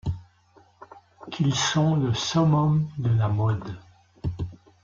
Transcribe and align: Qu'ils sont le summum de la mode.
Qu'ils 1.29 1.53
sont 1.53 1.95
le 1.95 2.11
summum 2.15 2.89
de 2.97 3.09
la 3.13 3.27
mode. 3.27 3.77